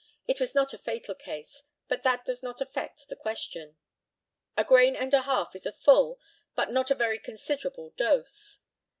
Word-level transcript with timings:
It 0.27 0.39
was 0.39 0.55
not 0.55 0.73
a 0.73 0.79
fatal 0.79 1.13
case, 1.13 1.61
but 1.87 2.01
that 2.01 2.25
does 2.25 2.41
not 2.41 2.59
affect 2.59 3.07
the 3.07 3.15
question. 3.15 3.77
A 4.57 4.63
grain 4.63 4.95
and 4.95 5.13
a 5.13 5.21
half 5.21 5.53
is 5.55 5.67
a 5.67 5.71
full, 5.71 6.19
but 6.55 6.71
not 6.71 6.89
a 6.89 6.95
very 6.95 7.19
considerable 7.19 7.91
dose. 7.91 8.57